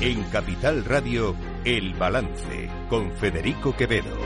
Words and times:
En 0.00 0.22
Capital 0.30 0.84
Radio, 0.84 1.34
El 1.64 1.92
Balance, 1.94 2.70
con 2.88 3.10
Federico 3.10 3.74
Quevedo. 3.74 4.16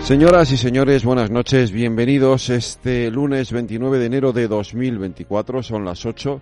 Señoras 0.00 0.50
y 0.52 0.56
señores, 0.56 1.04
buenas 1.04 1.30
noches, 1.30 1.70
bienvenidos. 1.70 2.48
Este 2.48 3.10
lunes 3.10 3.52
29 3.52 3.98
de 3.98 4.06
enero 4.06 4.32
de 4.32 4.48
2024, 4.48 5.62
son 5.62 5.84
las 5.84 6.06
8, 6.06 6.40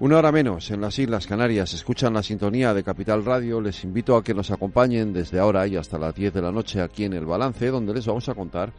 una 0.00 0.18
hora 0.18 0.32
menos 0.32 0.68
en 0.72 0.80
las 0.80 0.98
Islas 0.98 1.28
Canarias, 1.28 1.72
escuchan 1.72 2.14
la 2.14 2.24
sintonía 2.24 2.74
de 2.74 2.82
Capital 2.82 3.24
Radio, 3.24 3.60
les 3.60 3.84
invito 3.84 4.16
a 4.16 4.24
que 4.24 4.34
nos 4.34 4.50
acompañen 4.50 5.12
desde 5.12 5.38
ahora 5.38 5.68
y 5.68 5.76
hasta 5.76 5.98
las 5.98 6.16
10 6.16 6.34
de 6.34 6.42
la 6.42 6.50
noche 6.50 6.80
aquí 6.80 7.04
en 7.04 7.12
El 7.12 7.26
Balance, 7.26 7.68
donde 7.68 7.94
les 7.94 8.06
vamos 8.06 8.28
a 8.28 8.34
contar 8.34 8.72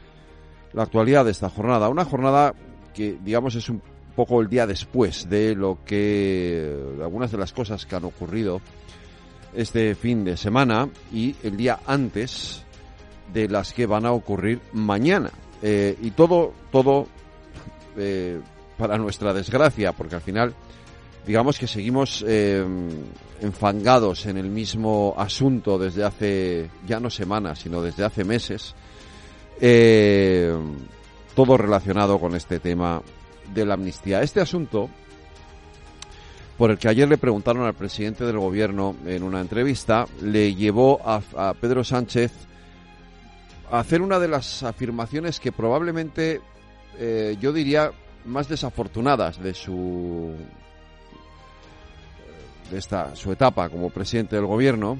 la 0.73 0.83
actualidad 0.83 1.23
de 1.23 1.31
esta 1.31 1.49
jornada, 1.49 1.87
una 1.87 2.03
jornada 2.03 2.53
que 2.93 3.17
digamos 3.23 3.55
es 3.55 3.69
un 3.69 3.81
poco 4.15 4.41
el 4.41 4.47
día 4.47 4.65
después 4.65 5.29
de 5.29 5.55
lo 5.55 5.79
que 5.85 6.75
algunas 7.01 7.31
de 7.31 7.37
las 7.37 7.51
cosas 7.51 7.85
que 7.85 7.95
han 7.95 8.05
ocurrido 8.05 8.61
este 9.53 9.95
fin 9.95 10.23
de 10.23 10.37
semana 10.37 10.89
y 11.11 11.35
el 11.43 11.57
día 11.57 11.79
antes 11.85 12.63
de 13.33 13.47
las 13.49 13.73
que 13.73 13.85
van 13.85 14.05
a 14.05 14.11
ocurrir 14.11 14.61
mañana. 14.73 15.31
Eh, 15.61 15.97
y 16.01 16.11
todo 16.11 16.53
todo 16.71 17.07
eh, 17.97 18.39
para 18.77 18.97
nuestra 18.97 19.33
desgracia 19.33 19.93
porque 19.93 20.15
al 20.15 20.21
final 20.21 20.53
digamos 21.25 21.57
que 21.57 21.65
seguimos 21.65 22.23
eh, 22.27 22.63
enfangados 23.41 24.25
en 24.25 24.37
el 24.37 24.49
mismo 24.49 25.15
asunto 25.17 25.77
desde 25.79 26.03
hace 26.03 26.69
ya 26.85 26.99
no 26.99 27.09
semanas 27.09 27.59
sino 27.59 27.81
desde 27.81 28.03
hace 28.03 28.25
meses 28.25 28.75
todo 31.33 31.57
relacionado 31.57 32.19
con 32.19 32.35
este 32.35 32.59
tema 32.59 33.01
de 33.53 33.65
la 33.65 33.75
amnistía. 33.75 34.21
Este 34.21 34.41
asunto, 34.41 34.89
por 36.57 36.71
el 36.71 36.77
que 36.77 36.87
ayer 36.87 37.07
le 37.07 37.17
preguntaron 37.17 37.63
al 37.65 37.73
presidente 37.73 38.25
del 38.25 38.39
gobierno 38.39 38.95
en 39.05 39.23
una 39.23 39.41
entrevista, 39.41 40.07
le 40.21 40.55
llevó 40.55 40.99
a, 41.03 41.53
Pedro 41.53 41.83
Sánchez 41.83 42.31
a 43.71 43.79
hacer 43.79 44.01
una 44.01 44.19
de 44.19 44.27
las 44.27 44.63
afirmaciones 44.63 45.39
que 45.39 45.51
probablemente 45.51 46.41
eh, 46.97 47.35
yo 47.39 47.51
diría 47.51 47.91
más 48.25 48.47
desafortunadas 48.47 49.41
de 49.41 49.53
su 49.53 50.33
de 52.71 52.79
esta 52.79 53.15
su 53.15 53.31
etapa 53.31 53.69
como 53.69 53.91
presidente 53.91 54.35
del 54.35 54.45
gobierno 54.45 54.97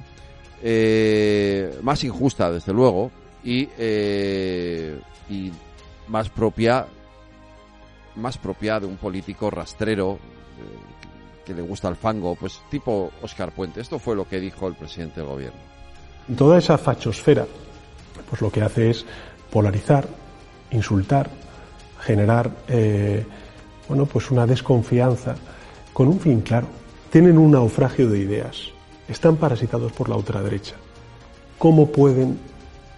eh, 0.62 1.78
más 1.82 2.04
injusta 2.04 2.52
desde 2.52 2.74
luego 2.74 3.12
y, 3.44 3.70
eh, 3.78 5.00
y 5.30 5.52
más 6.08 6.30
propia 6.30 6.88
más 8.16 8.38
propia 8.38 8.80
de 8.80 8.86
un 8.86 8.98
político 8.98 9.50
rastrero 9.50 10.14
eh, 10.14 11.46
que 11.46 11.54
le 11.54 11.62
gusta 11.62 11.88
el 11.88 11.96
fango, 11.96 12.36
pues 12.36 12.62
tipo 12.70 13.12
Oscar 13.22 13.52
Puente. 13.52 13.82
Esto 13.82 14.00
fue 14.00 14.16
lo 14.16 14.28
que 14.28 14.40
dijo 14.40 14.68
el 14.68 14.76
presidente 14.76 15.20
del 15.20 15.30
gobierno. 15.30 15.60
Toda 16.38 16.58
esa 16.58 16.78
fachosfera, 16.78 17.46
pues 18.30 18.42
lo 18.42 18.52
que 18.52 18.62
hace 18.62 18.90
es 18.90 19.06
polarizar, 19.52 20.08
insultar, 20.72 21.30
generar, 22.02 22.52
eh, 22.68 23.26
bueno, 23.88 24.06
pues 24.06 24.32
una 24.32 24.48
desconfianza 24.48 25.36
con 25.94 26.08
un 26.08 26.20
fin 26.20 26.42
claro. 26.42 26.68
Tienen 27.12 27.38
un 27.38 27.52
naufragio 27.52 28.10
de 28.10 28.20
ideas, 28.20 28.70
están 29.08 29.38
parasitados 29.38 29.92
por 29.92 30.10
la 30.10 30.16
ultraderecha. 30.16 30.76
¿Cómo 31.60 31.92
pueden 31.92 32.40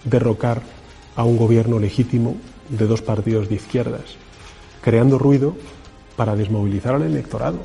derrocar 0.06 0.62
a 1.16 1.24
un 1.24 1.38
gobierno 1.38 1.80
legítimo 1.80 2.36
de 2.70 2.88
dos 2.88 3.02
partidos 3.02 3.50
de 3.50 3.56
izquierdas? 3.56 4.16
Creando 4.88 5.20
ruido 5.20 5.54
para 6.16 6.34
desmovilizar 6.34 6.96
al 6.96 7.02
electorado. 7.02 7.60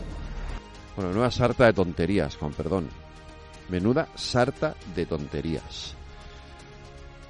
Bueno, 0.96 1.12
nueva 1.12 1.30
sarta 1.30 1.66
de 1.66 1.72
tonterías, 1.72 2.36
con 2.36 2.52
perdón. 2.52 2.88
Menuda 3.68 4.08
sarta 4.16 4.74
de 4.92 5.06
tonterías. 5.06 5.94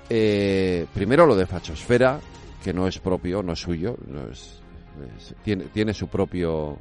Eh, 0.08 0.86
primero 0.94 1.26
lo 1.26 1.36
de 1.36 1.44
fachosfera, 1.44 2.18
que 2.64 2.72
no 2.72 2.88
es 2.88 3.00
propio, 3.00 3.42
no 3.42 3.52
es 3.52 3.58
suyo, 3.58 3.98
no 4.06 4.28
es, 4.30 4.62
tiene, 5.44 5.64
tiene, 5.64 5.92
su 5.92 6.08
propio 6.08 6.78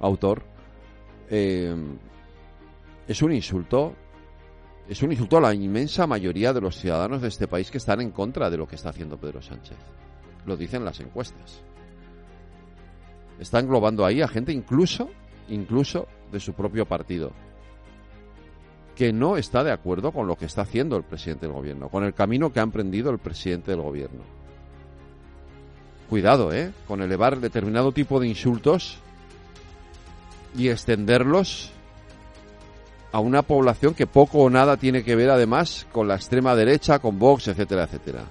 autor. 0.00 0.42
Eh, 1.28 1.76
es 3.08 3.20
un 3.20 3.34
insulto, 3.34 3.92
es 4.88 5.02
un 5.02 5.12
insulto 5.12 5.36
a 5.36 5.42
la 5.42 5.52
inmensa 5.52 6.06
mayoría 6.06 6.54
de 6.54 6.62
los 6.62 6.78
ciudadanos 6.78 7.20
de 7.20 7.28
este 7.28 7.46
país 7.46 7.70
que 7.70 7.76
están 7.76 8.00
en 8.00 8.10
contra 8.10 8.48
de 8.48 8.56
lo 8.56 8.66
que 8.66 8.76
está 8.76 8.88
haciendo 8.88 9.18
Pedro 9.18 9.42
Sánchez. 9.42 9.76
Lo 10.46 10.56
dicen 10.56 10.82
las 10.82 10.98
encuestas 10.98 11.62
está 13.38 13.60
englobando 13.60 14.04
ahí 14.04 14.22
a 14.22 14.28
gente 14.28 14.52
incluso, 14.52 15.10
incluso 15.48 16.06
de 16.30 16.40
su 16.40 16.54
propio 16.54 16.86
partido, 16.86 17.32
que 18.96 19.12
no 19.12 19.36
está 19.36 19.64
de 19.64 19.72
acuerdo 19.72 20.12
con 20.12 20.26
lo 20.26 20.36
que 20.36 20.46
está 20.46 20.62
haciendo 20.62 20.96
el 20.96 21.02
presidente 21.04 21.46
del 21.46 21.54
gobierno, 21.54 21.88
con 21.88 22.04
el 22.04 22.14
camino 22.14 22.52
que 22.52 22.60
ha 22.60 22.64
emprendido 22.64 23.10
el 23.10 23.18
presidente 23.18 23.70
del 23.70 23.80
gobierno. 23.80 24.22
Cuidado, 26.08 26.52
¿eh? 26.52 26.72
Con 26.86 27.00
elevar 27.00 27.40
determinado 27.40 27.92
tipo 27.92 28.20
de 28.20 28.28
insultos 28.28 28.98
y 30.56 30.68
extenderlos 30.68 31.72
a 33.12 33.20
una 33.20 33.42
población 33.42 33.94
que 33.94 34.06
poco 34.06 34.38
o 34.38 34.50
nada 34.50 34.76
tiene 34.76 35.04
que 35.04 35.16
ver 35.16 35.30
además 35.30 35.86
con 35.90 36.08
la 36.08 36.16
extrema 36.16 36.54
derecha, 36.54 36.98
con 36.98 37.18
Vox, 37.18 37.48
etcétera, 37.48 37.84
etcétera. 37.84 38.24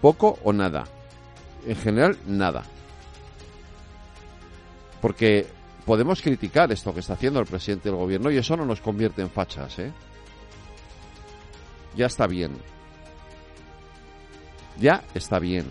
Poco 0.00 0.38
o 0.42 0.52
nada. 0.52 0.84
En 1.66 1.76
general, 1.76 2.18
nada 2.26 2.64
porque 5.04 5.46
podemos 5.84 6.22
criticar 6.22 6.72
esto 6.72 6.94
que 6.94 7.00
está 7.00 7.12
haciendo 7.12 7.38
el 7.38 7.44
presidente 7.44 7.90
del 7.90 7.98
gobierno 7.98 8.30
y 8.30 8.38
eso 8.38 8.56
no 8.56 8.64
nos 8.64 8.80
convierte 8.80 9.20
en 9.20 9.28
fachas, 9.28 9.78
¿eh? 9.78 9.92
Ya 11.94 12.06
está 12.06 12.26
bien. 12.26 12.52
Ya 14.80 15.04
está 15.12 15.38
bien. 15.38 15.66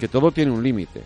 Que 0.00 0.08
todo 0.08 0.32
tiene 0.32 0.50
un 0.50 0.60
límite. 0.60 1.04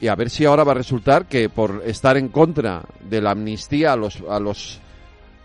Y 0.00 0.08
a 0.08 0.14
ver 0.14 0.30
si 0.30 0.46
ahora 0.46 0.64
va 0.64 0.72
a 0.72 0.76
resultar 0.76 1.26
que 1.26 1.50
por 1.50 1.82
estar 1.84 2.16
en 2.16 2.28
contra 2.28 2.82
de 3.00 3.20
la 3.20 3.32
amnistía 3.32 3.92
a 3.92 3.96
los, 3.96 4.22
a 4.26 4.40
los 4.40 4.80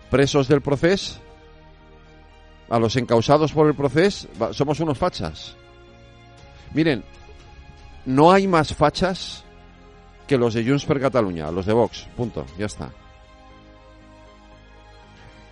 presos 0.09 0.47
del 0.47 0.62
proceso, 0.62 1.19
a 2.69 2.79
los 2.79 2.95
encausados 2.95 3.51
por 3.51 3.68
el 3.68 3.75
proceso, 3.75 4.29
somos 4.53 4.79
unos 4.79 4.97
fachas. 4.97 5.57
Miren, 6.73 7.03
no 8.06 8.31
hay 8.31 8.47
más 8.47 8.73
fachas 8.73 9.44
que 10.28 10.38
los 10.38 10.53
de 10.53 10.66
Junts 10.66 10.85
per 10.85 11.00
Catalunya, 11.00 11.51
los 11.51 11.66
de 11.66 11.73
Vox, 11.73 12.07
punto, 12.16 12.45
ya 12.57 12.66
está. 12.66 12.89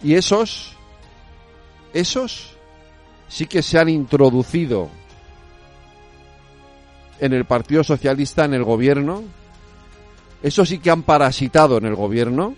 Y 0.02 0.16
esos, 0.16 0.74
esos 1.94 2.56
sí 3.28 3.46
que 3.46 3.62
se 3.62 3.78
han 3.78 3.90
introducido 3.90 4.90
en 7.20 7.34
el 7.34 7.46
Partido 7.46 7.84
Socialista, 7.84 8.46
en 8.46 8.54
el 8.54 8.64
gobierno, 8.64 9.24
esos 10.42 10.70
sí 10.70 10.80
que 10.80 10.90
han 10.90 11.04
parasitado 11.04 11.78
en 11.78 11.86
el 11.86 11.96
gobierno, 11.96 12.56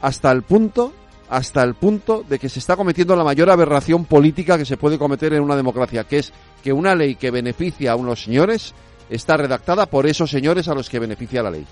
hasta 0.00 0.30
el 0.30 0.42
punto, 0.42 0.92
hasta 1.28 1.64
el 1.64 1.74
punto 1.74 2.24
de 2.28 2.38
que 2.38 2.48
se 2.48 2.60
está 2.60 2.76
cometiendo 2.76 3.16
la 3.16 3.24
mayor 3.24 3.50
aberración 3.50 4.04
política 4.04 4.56
que 4.56 4.64
se 4.64 4.76
puede 4.76 4.98
cometer 4.98 5.32
en 5.32 5.42
una 5.42 5.56
democracia, 5.56 6.04
que 6.04 6.18
es 6.18 6.32
que 6.62 6.72
una 6.72 6.94
ley 6.94 7.16
que 7.16 7.32
beneficia 7.32 7.92
a 7.92 7.96
unos 7.96 8.22
señores 8.22 8.74
está 9.10 9.36
redactada 9.36 9.86
por 9.86 10.06
esos 10.06 10.30
señores 10.30 10.68
a 10.68 10.74
los 10.74 10.88
que 10.88 10.98
beneficia 10.98 11.42
la 11.42 11.50
ley. 11.50 11.66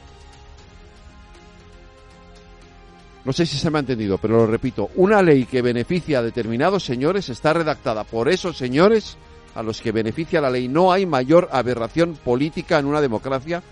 No 3.24 3.32
sé 3.32 3.46
si 3.46 3.56
se 3.56 3.70
me 3.70 3.78
ha 3.78 3.80
entendido, 3.80 4.18
pero 4.18 4.36
lo 4.36 4.46
repito. 4.46 4.90
Una 4.96 5.22
ley 5.22 5.46
que 5.46 5.62
beneficia 5.62 6.18
a 6.18 6.22
determinados 6.22 6.84
señores 6.84 7.30
está 7.30 7.54
redactada 7.54 8.04
por 8.04 8.28
esos 8.28 8.56
señores 8.56 9.16
a 9.54 9.62
los 9.62 9.80
que 9.80 9.92
beneficia 9.92 10.42
la 10.42 10.50
ley. 10.50 10.68
No 10.68 10.92
hay 10.92 11.06
mayor 11.06 11.48
aberración 11.50 12.16
política 12.16 12.78
en 12.78 12.86
una 12.86 13.00
democracia 13.00 13.62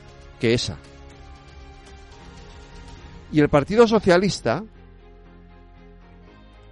que 0.41 0.55
esa. 0.55 0.79
Y 3.31 3.41
el 3.41 3.51
Partido 3.51 3.87
Socialista 3.87 4.65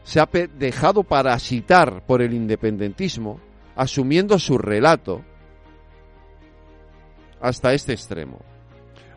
se 0.04 0.20
ha 0.20 0.28
dejado 0.58 1.02
parasitar 1.02 2.04
por 2.06 2.22
el 2.22 2.32
independentismo, 2.32 3.40
asumiendo 3.76 4.38
su 4.38 4.58
relato, 4.58 5.22
hasta 7.40 7.72
este 7.72 7.92
extremo. 7.92 8.38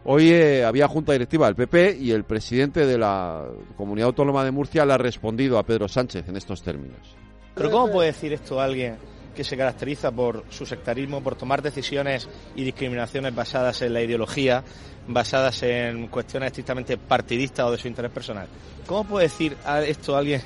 Hoy 0.05 0.31
eh, 0.31 0.65
había 0.65 0.87
junta 0.87 1.13
directiva 1.13 1.45
del 1.45 1.55
PP 1.55 1.97
y 1.99 2.11
el 2.11 2.25
presidente 2.25 2.85
de 2.85 2.97
la 2.97 3.45
Comunidad 3.77 4.07
Autónoma 4.07 4.43
de 4.43 4.51
Murcia 4.51 4.85
le 4.85 4.93
ha 4.93 4.97
respondido 4.97 5.57
a 5.57 5.63
Pedro 5.63 5.87
Sánchez 5.87 6.27
en 6.27 6.35
estos 6.35 6.61
términos. 6.61 7.15
Pero 7.55 7.71
¿cómo 7.71 7.91
puede 7.91 8.07
decir 8.07 8.33
esto 8.33 8.59
alguien 8.59 8.97
que 9.33 9.43
se 9.45 9.55
caracteriza 9.55 10.11
por 10.11 10.43
su 10.49 10.65
sectarismo, 10.65 11.23
por 11.23 11.35
tomar 11.35 11.61
decisiones 11.61 12.27
y 12.55 12.63
discriminaciones 12.63 13.33
basadas 13.33 13.81
en 13.81 13.93
la 13.93 14.01
ideología, 14.01 14.63
basadas 15.07 15.63
en 15.63 16.07
cuestiones 16.07 16.47
estrictamente 16.47 16.97
partidistas 16.97 17.65
o 17.65 17.71
de 17.71 17.77
su 17.77 17.87
interés 17.87 18.11
personal? 18.11 18.47
¿Cómo 18.85 19.05
puede 19.05 19.27
decir 19.27 19.55
esto 19.87 20.17
alguien 20.17 20.41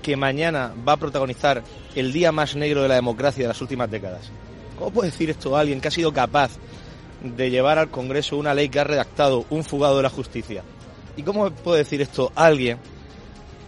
que 0.00 0.16
mañana 0.16 0.72
va 0.86 0.92
a 0.92 0.96
protagonizar 0.96 1.62
el 1.96 2.12
día 2.12 2.30
más 2.30 2.54
negro 2.54 2.82
de 2.82 2.88
la 2.88 2.94
democracia 2.94 3.42
de 3.42 3.48
las 3.48 3.60
últimas 3.60 3.90
décadas? 3.90 4.30
¿Cómo 4.78 4.92
puede 4.92 5.10
decir 5.10 5.28
esto 5.30 5.56
alguien 5.56 5.80
que 5.80 5.88
ha 5.88 5.92
sido 5.92 6.12
capaz 6.12 6.52
de 7.22 7.50
llevar 7.50 7.78
al 7.78 7.90
Congreso 7.90 8.36
una 8.36 8.54
ley 8.54 8.68
que 8.68 8.80
ha 8.80 8.84
redactado 8.84 9.44
un 9.50 9.64
fugado 9.64 9.96
de 9.96 10.02
la 10.02 10.10
justicia. 10.10 10.62
¿Y 11.16 11.22
cómo 11.22 11.50
puede 11.50 11.78
decir 11.78 12.00
esto 12.00 12.32
alguien 12.34 12.78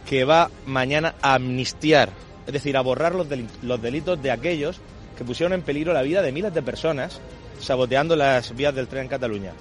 que 0.08 0.24
va 0.24 0.50
mañana 0.66 1.14
a 1.22 1.34
amnistiar, 1.34 2.10
es 2.46 2.52
decir, 2.52 2.76
a 2.76 2.82
borrar 2.82 3.14
los, 3.14 3.26
los 3.62 3.82
delitos 3.82 4.22
de 4.22 4.30
aquellos 4.30 4.80
que 5.16 5.24
pusieron 5.24 5.52
en 5.52 5.62
peligro 5.62 5.92
la 5.92 6.02
vida 6.02 6.22
de 6.22 6.32
miles 6.32 6.52
de 6.52 6.62
personas 6.62 7.20
saboteando 7.60 8.16
las 8.16 8.54
vías 8.54 8.74
del 8.74 8.88
tren 8.88 9.04
en 9.04 9.08
Cataluña? 9.08 9.52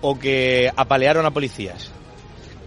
O 0.00 0.18
que 0.18 0.70
apalearon 0.74 1.24
a 1.26 1.30
policías. 1.30 1.90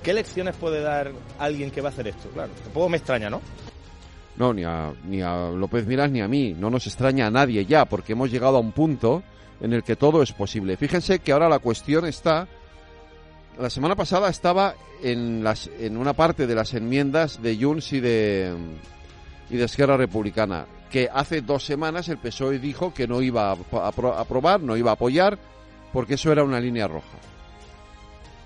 ¿Qué 0.03 0.13
lecciones 0.13 0.55
puede 0.55 0.81
dar 0.81 1.11
alguien 1.37 1.69
que 1.69 1.81
va 1.81 1.89
a 1.89 1.91
hacer 1.91 2.07
esto? 2.07 2.29
Claro, 2.29 2.51
tampoco 2.63 2.89
me 2.89 2.97
extraña, 2.97 3.29
¿no? 3.29 3.41
No, 4.37 4.53
ni 4.53 4.63
a, 4.63 4.93
ni 5.05 5.21
a 5.21 5.49
López 5.49 5.85
Miras 5.85 6.11
ni 6.11 6.21
a 6.21 6.27
mí. 6.27 6.55
No 6.57 6.69
nos 6.69 6.87
extraña 6.87 7.27
a 7.27 7.31
nadie 7.31 7.65
ya, 7.65 7.85
porque 7.85 8.13
hemos 8.13 8.31
llegado 8.31 8.57
a 8.57 8.59
un 8.59 8.71
punto 8.71 9.23
en 9.62 9.74
el 9.74 9.83
que 9.83 9.95
todo 9.95 10.21
es 10.21 10.31
posible. 10.31 10.77
Fíjense 10.77 11.19
que 11.19 11.31
ahora 11.31 11.50
la 11.50 11.59
cuestión 11.59 12.06
está. 12.06 12.48
La 13.59 13.69
semana 13.69 13.95
pasada 13.95 14.30
estaba 14.30 14.75
en, 15.01 15.44
las, 15.44 15.69
en 15.80 15.98
una 15.98 16.13
parte 16.13 16.48
de 16.48 16.56
las 16.56 16.74
enmiendas 16.74 17.42
de 17.42 17.57
Junts 17.59 17.94
y 17.94 18.00
de, 18.00 18.56
y 19.50 19.57
de 19.57 19.63
Esquerra 19.65 19.98
Republicana, 19.98 20.65
que 20.92 21.09
hace 21.12 21.42
dos 21.42 21.65
semanas 21.65 22.07
el 22.09 22.18
PSOE 22.18 22.59
dijo 22.59 22.94
que 22.94 23.07
no 23.07 23.21
iba 23.21 23.51
a 23.51 23.88
aprobar, 23.88 24.62
no 24.62 24.77
iba 24.77 24.92
a 24.92 24.94
apoyar, 24.94 25.39
porque 25.92 26.15
eso 26.15 26.31
era 26.31 26.44
una 26.44 26.59
línea 26.59 26.88
roja. 26.88 27.18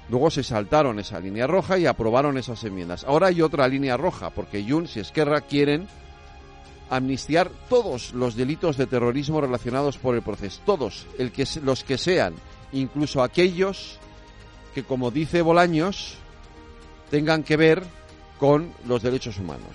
Luego 0.10 0.30
se 0.30 0.44
saltaron 0.44 1.00
esa 1.00 1.20
línea 1.20 1.48
roja 1.48 1.78
y 1.78 1.86
aprobaron 1.86 2.38
esas 2.38 2.64
enmiendas. 2.64 3.04
Ahora 3.06 3.28
hay 3.28 3.42
otra 3.42 3.68
línea 3.68 3.98
roja, 3.98 4.30
porque 4.30 4.66
Junts 4.68 4.98
y 4.98 5.00
Esquerra 5.00 5.42
quieren 5.42 5.88
amnistiar 6.92 7.50
todos 7.70 8.14
los 8.14 8.36
delitos 8.36 8.76
de 8.78 8.86
terrorismo 8.86 9.40
relacionados 9.40 9.98
por 9.98 10.14
el 10.14 10.22
proceso, 10.22 10.62
todos, 10.66 11.08
los 11.64 11.84
que 11.86 11.98
sean, 11.98 12.36
incluso 12.74 13.24
aquellos 13.24 13.98
que, 14.76 14.84
como 14.84 15.10
dice 15.10 15.42
Bolaños, 15.42 16.16
tengan 17.10 17.44
que 17.44 17.56
ver 17.56 17.84
con 18.38 18.74
los 18.86 19.02
derechos 19.02 19.38
humanos. 19.40 19.72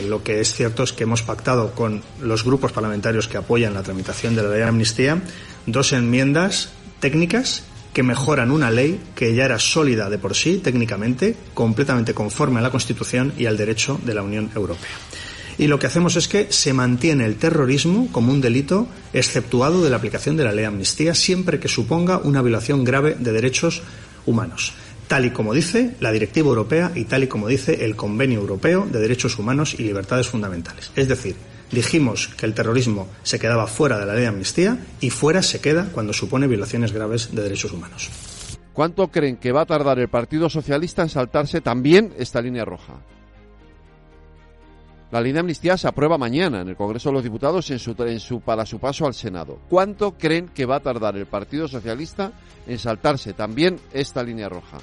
Lo 0.00 0.22
que 0.22 0.40
es 0.40 0.52
cierto 0.52 0.82
es 0.82 0.92
que 0.92 1.04
hemos 1.04 1.22
pactado 1.22 1.72
con 1.74 2.02
los 2.20 2.44
grupos 2.44 2.70
parlamentarios 2.70 3.28
que 3.28 3.38
apoyan 3.38 3.74
la 3.74 3.82
tramitación 3.82 4.36
de 4.36 4.42
la 4.42 4.50
ley 4.50 4.58
de 4.58 4.64
amnistía 4.64 5.20
dos 5.66 5.92
enmiendas 5.92 6.70
técnicas 7.00 7.64
que 7.94 8.02
mejoran 8.02 8.50
una 8.50 8.70
ley 8.70 9.00
que 9.16 9.34
ya 9.34 9.46
era 9.46 9.58
sólida 9.58 10.10
de 10.10 10.18
por 10.18 10.36
sí 10.36 10.58
técnicamente, 10.58 11.34
completamente 11.54 12.14
conforme 12.14 12.60
a 12.60 12.62
la 12.62 12.70
Constitución 12.70 13.32
y 13.38 13.46
al 13.46 13.56
derecho 13.56 13.98
de 14.04 14.14
la 14.14 14.22
Unión 14.22 14.50
Europea 14.54 14.88
y 15.58 15.66
lo 15.66 15.78
que 15.78 15.88
hacemos 15.88 16.16
es 16.16 16.28
que 16.28 16.46
se 16.50 16.72
mantiene 16.72 17.26
el 17.26 17.36
terrorismo 17.36 18.08
como 18.12 18.32
un 18.32 18.40
delito 18.40 18.88
exceptuado 19.12 19.82
de 19.82 19.90
la 19.90 19.96
aplicación 19.96 20.36
de 20.36 20.44
la 20.44 20.52
ley 20.52 20.60
de 20.60 20.66
amnistía 20.66 21.14
siempre 21.14 21.60
que 21.60 21.68
suponga 21.68 22.18
una 22.18 22.42
violación 22.42 22.84
grave 22.84 23.16
de 23.18 23.32
derechos 23.32 23.82
humanos 24.24 24.72
tal 25.08 25.24
y 25.24 25.30
como 25.30 25.54
dice 25.54 25.96
la 26.00 26.12
Directiva 26.12 26.48
Europea 26.48 26.92
y 26.94 27.04
tal 27.04 27.24
y 27.24 27.26
como 27.26 27.48
dice 27.48 27.84
el 27.84 27.96
Convenio 27.96 28.40
Europeo 28.40 28.86
de 28.86 29.00
Derechos 29.00 29.38
Humanos 29.38 29.74
y 29.78 29.82
Libertades 29.82 30.28
Fundamentales. 30.28 30.92
Es 30.94 31.08
decir, 31.08 31.34
dijimos 31.72 32.28
que 32.28 32.46
el 32.46 32.54
terrorismo 32.54 33.08
se 33.22 33.38
quedaba 33.38 33.66
fuera 33.66 33.98
de 33.98 34.06
la 34.06 34.12
ley 34.12 34.22
de 34.22 34.28
amnistía 34.28 34.78
y 35.00 35.10
fuera 35.10 35.42
se 35.42 35.60
queda 35.60 35.88
cuando 35.92 36.12
supone 36.12 36.46
violaciones 36.46 36.92
graves 36.92 37.34
de 37.34 37.42
derechos 37.42 37.72
humanos. 37.72 38.10
¿Cuánto 38.74 39.08
creen 39.08 39.38
que 39.38 39.50
va 39.50 39.62
a 39.62 39.66
tardar 39.66 39.98
el 39.98 40.08
Partido 40.08 40.48
Socialista 40.48 41.02
en 41.02 41.08
saltarse 41.08 41.60
también 41.60 42.12
esta 42.18 42.40
línea 42.40 42.64
roja? 42.64 43.00
La 45.10 45.22
ley 45.22 45.32
de 45.32 45.40
amnistía 45.40 45.78
se 45.78 45.88
aprueba 45.88 46.18
mañana 46.18 46.60
en 46.60 46.68
el 46.68 46.76
Congreso 46.76 47.08
de 47.08 47.14
los 47.14 47.22
Diputados 47.22 47.72
para 48.44 48.66
su 48.66 48.78
paso 48.78 49.06
al 49.06 49.14
Senado. 49.14 49.58
¿Cuánto 49.70 50.12
creen 50.18 50.48
que 50.48 50.66
va 50.66 50.76
a 50.76 50.80
tardar 50.80 51.16
el 51.16 51.24
Partido 51.24 51.66
Socialista 51.66 52.32
en 52.66 52.78
saltarse 52.78 53.32
también 53.32 53.80
esta 53.94 54.22
línea 54.22 54.50
roja? 54.50 54.76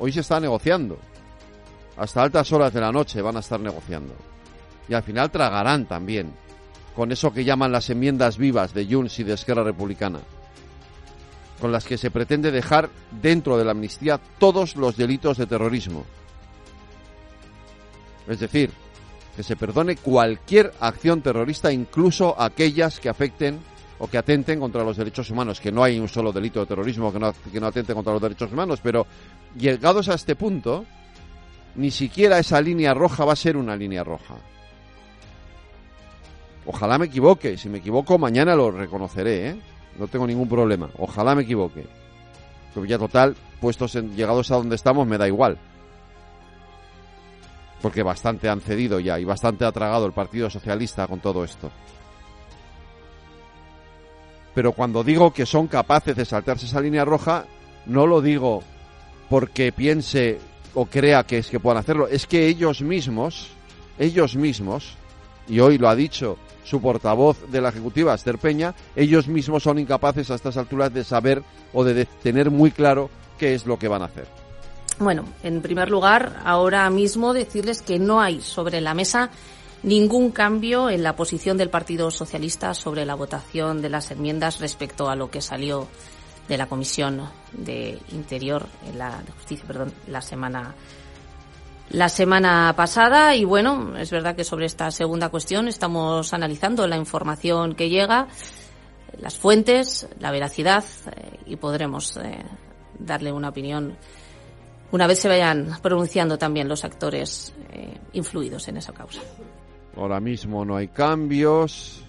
Hoy 0.00 0.10
se 0.10 0.20
está 0.20 0.40
negociando. 0.40 0.98
Hasta 1.96 2.22
altas 2.22 2.50
horas 2.50 2.72
de 2.72 2.80
la 2.80 2.90
noche 2.90 3.22
van 3.22 3.36
a 3.36 3.40
estar 3.40 3.60
negociando. 3.60 4.14
Y 4.88 4.94
al 4.94 5.04
final 5.04 5.30
tragarán 5.30 5.86
también 5.86 6.32
con 6.96 7.12
eso 7.12 7.32
que 7.32 7.44
llaman 7.44 7.70
las 7.70 7.90
enmiendas 7.90 8.38
vivas 8.38 8.74
de 8.74 8.86
Junts 8.86 9.20
y 9.20 9.22
de 9.24 9.34
Esquerra 9.34 9.62
Republicana, 9.62 10.18
con 11.60 11.70
las 11.70 11.84
que 11.84 11.96
se 11.96 12.10
pretende 12.10 12.50
dejar 12.50 12.90
dentro 13.22 13.56
de 13.56 13.64
la 13.64 13.70
amnistía 13.70 14.18
todos 14.40 14.74
los 14.74 14.96
delitos 14.96 15.38
de 15.38 15.46
terrorismo 15.46 16.04
es 18.28 18.40
decir, 18.40 18.70
que 19.36 19.42
se 19.42 19.56
perdone 19.56 19.96
cualquier 19.96 20.72
acción 20.80 21.22
terrorista, 21.22 21.72
incluso 21.72 22.40
aquellas 22.40 23.00
que 23.00 23.08
afecten 23.08 23.58
o 23.98 24.08
que 24.08 24.18
atenten 24.18 24.58
contra 24.58 24.82
los 24.82 24.96
derechos 24.96 25.30
humanos, 25.30 25.60
que 25.60 25.70
no 25.70 25.84
hay 25.84 25.98
un 25.98 26.08
solo 26.08 26.32
delito 26.32 26.60
de 26.60 26.66
terrorismo 26.66 27.12
que 27.12 27.18
no, 27.60 27.66
atente 27.66 27.94
contra 27.94 28.12
los 28.12 28.22
derechos 28.22 28.52
humanos, 28.52 28.80
pero 28.82 29.06
llegados 29.56 30.08
a 30.08 30.14
este 30.14 30.36
punto, 30.36 30.84
ni 31.76 31.90
siquiera 31.90 32.38
esa 32.38 32.60
línea 32.60 32.94
roja 32.94 33.24
va 33.24 33.34
a 33.34 33.36
ser 33.36 33.56
una 33.56 33.76
línea 33.76 34.02
roja. 34.02 34.36
Ojalá 36.66 36.98
me 36.98 37.06
equivoque, 37.06 37.56
si 37.58 37.68
me 37.68 37.78
equivoco 37.78 38.18
mañana 38.18 38.54
lo 38.54 38.70
reconoceré, 38.70 39.48
¿eh? 39.48 39.56
no 39.98 40.08
tengo 40.08 40.26
ningún 40.26 40.48
problema, 40.48 40.90
ojalá 40.98 41.34
me 41.34 41.42
equivoque. 41.42 41.84
Ya 42.86 42.98
total, 42.98 43.36
puestos 43.60 43.96
en, 43.96 44.14
llegados 44.14 44.50
a 44.50 44.56
donde 44.56 44.76
estamos, 44.76 45.06
me 45.06 45.18
da 45.18 45.26
igual 45.26 45.58
porque 47.80 48.02
bastante 48.02 48.48
han 48.48 48.60
cedido 48.60 49.00
ya 49.00 49.18
y 49.18 49.24
bastante 49.24 49.64
ha 49.64 49.72
tragado 49.72 50.06
el 50.06 50.12
Partido 50.12 50.50
Socialista 50.50 51.06
con 51.06 51.20
todo 51.20 51.44
esto. 51.44 51.70
Pero 54.54 54.72
cuando 54.72 55.04
digo 55.04 55.32
que 55.32 55.46
son 55.46 55.68
capaces 55.68 56.16
de 56.16 56.24
saltarse 56.24 56.66
esa 56.66 56.80
línea 56.80 57.04
roja, 57.04 57.44
no 57.86 58.06
lo 58.06 58.20
digo 58.20 58.62
porque 59.28 59.72
piense 59.72 60.38
o 60.74 60.86
crea 60.86 61.24
que 61.24 61.38
es 61.38 61.48
que 61.48 61.60
puedan 61.60 61.78
hacerlo, 61.78 62.08
es 62.08 62.26
que 62.26 62.46
ellos 62.46 62.82
mismos, 62.82 63.48
ellos 63.98 64.36
mismos, 64.36 64.96
y 65.48 65.60
hoy 65.60 65.78
lo 65.78 65.88
ha 65.88 65.94
dicho 65.94 66.36
su 66.64 66.80
portavoz 66.80 67.50
de 67.50 67.60
la 67.60 67.70
Ejecutiva, 67.70 68.14
Esther 68.14 68.38
Peña, 68.38 68.74
ellos 68.94 69.26
mismos 69.28 69.62
son 69.62 69.78
incapaces 69.78 70.30
a 70.30 70.34
estas 70.34 70.56
alturas 70.56 70.92
de 70.92 71.04
saber 71.04 71.42
o 71.72 71.84
de 71.84 72.04
tener 72.04 72.50
muy 72.50 72.70
claro 72.70 73.10
qué 73.38 73.54
es 73.54 73.66
lo 73.66 73.78
que 73.78 73.88
van 73.88 74.02
a 74.02 74.06
hacer. 74.06 74.39
Bueno, 75.00 75.24
en 75.42 75.62
primer 75.62 75.88
lugar, 75.88 76.42
ahora 76.44 76.90
mismo 76.90 77.32
decirles 77.32 77.80
que 77.80 77.98
no 77.98 78.20
hay 78.20 78.42
sobre 78.42 78.82
la 78.82 78.92
mesa 78.92 79.30
ningún 79.82 80.30
cambio 80.30 80.90
en 80.90 81.02
la 81.02 81.16
posición 81.16 81.56
del 81.56 81.70
Partido 81.70 82.10
Socialista 82.10 82.74
sobre 82.74 83.06
la 83.06 83.14
votación 83.14 83.80
de 83.80 83.88
las 83.88 84.10
enmiendas 84.10 84.60
respecto 84.60 85.08
a 85.08 85.16
lo 85.16 85.30
que 85.30 85.40
salió 85.40 85.88
de 86.48 86.58
la 86.58 86.66
Comisión 86.66 87.22
de 87.52 87.98
Interior, 88.12 88.66
en 88.86 88.98
la 88.98 89.22
de 89.22 89.32
Justicia, 89.32 89.64
perdón, 89.66 89.94
la 90.06 90.20
semana 90.20 90.74
la 91.88 92.10
semana 92.10 92.74
pasada. 92.76 93.34
Y 93.34 93.46
bueno, 93.46 93.96
es 93.96 94.10
verdad 94.10 94.36
que 94.36 94.44
sobre 94.44 94.66
esta 94.66 94.90
segunda 94.90 95.30
cuestión 95.30 95.66
estamos 95.66 96.34
analizando 96.34 96.86
la 96.86 96.98
información 96.98 97.74
que 97.74 97.88
llega, 97.88 98.28
las 99.18 99.38
fuentes, 99.38 100.06
la 100.18 100.30
veracidad 100.30 100.84
eh, 101.16 101.38
y 101.46 101.56
podremos 101.56 102.18
eh, 102.18 102.44
darle 102.98 103.32
una 103.32 103.48
opinión 103.48 103.96
una 104.92 105.06
vez 105.06 105.20
se 105.20 105.28
vayan 105.28 105.76
pronunciando 105.82 106.38
también 106.38 106.68
los 106.68 106.84
actores 106.84 107.52
eh, 107.70 107.98
influidos 108.12 108.66
en 108.68 108.78
esa 108.78 108.92
causa. 108.92 109.20
Ahora 109.96 110.20
mismo 110.20 110.64
no 110.64 110.76
hay 110.76 110.88
cambios, 110.88 112.02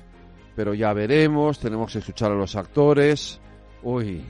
pero 0.55 0.73
ya 0.73 0.93
veremos, 0.93 1.59
tenemos 1.59 1.91
que 1.91 1.99
escuchar 1.99 2.31
a 2.31 2.35
los 2.35 2.55
actores. 2.55 3.39
Uy, 3.83 4.23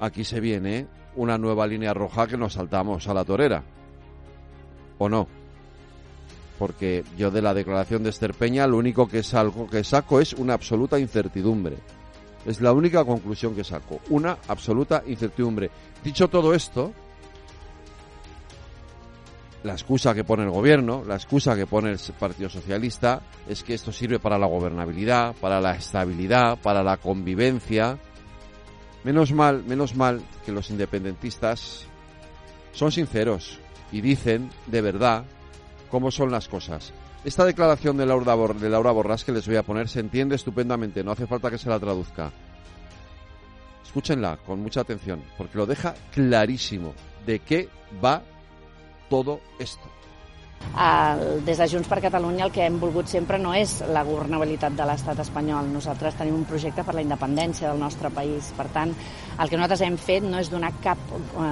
aquí 0.00 0.24
se 0.24 0.40
viene 0.40 0.86
una 1.16 1.38
nueva 1.38 1.66
línea 1.66 1.94
roja 1.94 2.26
que 2.26 2.36
nos 2.36 2.54
saltamos 2.54 3.06
a 3.08 3.14
la 3.14 3.24
torera. 3.24 3.62
¿O 4.98 5.08
no? 5.08 5.26
Porque 6.58 7.04
yo 7.16 7.30
de 7.30 7.42
la 7.42 7.54
declaración 7.54 8.02
de 8.02 8.10
Esther 8.10 8.34
Peña 8.34 8.66
lo 8.66 8.76
único 8.76 9.08
que 9.08 9.22
salgo, 9.22 9.68
que 9.68 9.84
saco 9.84 10.20
es 10.20 10.32
una 10.32 10.54
absoluta 10.54 10.98
incertidumbre. 10.98 11.76
Es 12.44 12.60
la 12.60 12.72
única 12.72 13.04
conclusión 13.04 13.54
que 13.54 13.64
saco, 13.64 14.00
una 14.10 14.38
absoluta 14.48 15.02
incertidumbre. 15.06 15.70
Dicho 16.02 16.28
todo 16.28 16.54
esto, 16.54 16.92
la 19.62 19.74
excusa 19.74 20.12
que 20.12 20.24
pone 20.24 20.42
el 20.42 20.50
gobierno, 20.50 21.04
la 21.06 21.14
excusa 21.14 21.54
que 21.54 21.66
pone 21.66 21.90
el 21.92 21.98
Partido 22.18 22.48
Socialista 22.48 23.22
es 23.48 23.62
que 23.62 23.74
esto 23.74 23.92
sirve 23.92 24.18
para 24.18 24.38
la 24.38 24.46
gobernabilidad, 24.46 25.36
para 25.36 25.60
la 25.60 25.76
estabilidad, 25.76 26.58
para 26.60 26.82
la 26.82 26.96
convivencia. 26.96 27.96
Menos 29.04 29.32
mal, 29.32 29.62
menos 29.64 29.94
mal 29.94 30.20
que 30.44 30.52
los 30.52 30.70
independentistas 30.70 31.86
son 32.72 32.90
sinceros 32.90 33.60
y 33.92 34.00
dicen 34.00 34.50
de 34.66 34.80
verdad 34.80 35.24
cómo 35.90 36.10
son 36.10 36.32
las 36.32 36.48
cosas. 36.48 36.92
Esta 37.24 37.44
declaración 37.44 37.96
de 37.96 38.04
Laura, 38.04 38.36
de 38.54 38.68
Laura 38.68 38.90
Borrás 38.90 39.24
que 39.24 39.30
les 39.30 39.46
voy 39.46 39.56
a 39.56 39.62
poner 39.62 39.88
se 39.88 40.00
entiende 40.00 40.34
estupendamente, 40.34 41.04
no 41.04 41.12
hace 41.12 41.26
falta 41.26 41.50
que 41.50 41.58
se 41.58 41.68
la 41.68 41.78
traduzca. 41.78 42.32
Escúchenla 43.84 44.38
con 44.38 44.60
mucha 44.60 44.80
atención, 44.80 45.22
porque 45.38 45.56
lo 45.56 45.66
deja 45.66 45.94
clarísimo 46.12 46.94
de 47.24 47.38
qué 47.38 47.68
va 48.04 48.22
todo 49.08 49.40
esto. 49.60 50.01
Des 50.72 51.58
de 51.58 51.66
Junts 51.68 51.88
per 51.88 51.98
Catalunya 52.00 52.46
el 52.46 52.52
que 52.52 52.64
hem 52.64 52.78
volgut 52.80 53.10
sempre 53.10 53.36
no 53.38 53.52
és 53.52 53.74
la 53.92 54.04
governabilitat 54.08 54.72
de 54.78 54.86
l'estat 54.88 55.18
espanyol. 55.20 55.68
Nosaltres 55.68 56.16
tenim 56.16 56.38
un 56.38 56.46
projecte 56.48 56.84
per 56.84 56.94
la 56.96 57.04
independència 57.04 57.68
del 57.68 57.80
nostre 57.80 58.08
país. 58.10 58.52
Per 58.56 58.68
tant, 58.72 58.94
el 59.36 59.50
que 59.50 59.58
nosaltres 59.60 59.84
hem 59.84 59.98
fet 60.00 60.24
no 60.24 60.40
és 60.40 60.48
donar 60.52 60.72
cap 60.84 60.98
eh, 61.12 61.46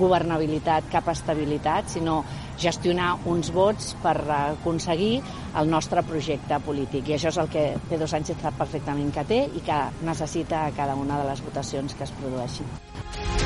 governabilitat, 0.00 0.90
cap 0.90 1.12
estabilitat, 1.14 1.92
sinó 1.94 2.22
gestionar 2.58 3.12
uns 3.30 3.52
vots 3.54 3.94
per 4.02 4.16
aconseguir 4.40 5.20
el 5.56 5.70
nostre 5.70 6.02
projecte 6.02 6.58
polític. 6.66 7.06
I 7.06 7.18
això 7.20 7.30
és 7.30 7.40
el 7.42 7.52
que 7.52 7.68
Pedro 7.90 8.10
Sánchez 8.10 8.42
sap 8.42 8.58
perfectament 8.58 9.14
que 9.14 9.26
té 9.30 9.44
i 9.46 9.62
que 9.66 9.82
necessita 10.06 10.66
a 10.66 10.74
cada 10.76 10.98
una 10.98 11.22
de 11.22 11.30
les 11.30 11.44
votacions 11.46 11.94
que 11.94 12.08
es 12.08 12.16
produeixin. 12.18 13.45